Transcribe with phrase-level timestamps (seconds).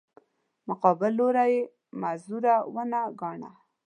[0.69, 1.61] مقابل لوری یې
[2.01, 3.51] معذور ونه ګاڼه.